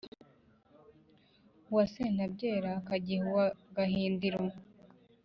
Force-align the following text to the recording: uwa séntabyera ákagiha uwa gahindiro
uwa 1.69 1.85
séntabyera 1.93 2.69
ákagiha 2.79 3.23
uwa 3.29 3.45
gahindiro 3.75 4.41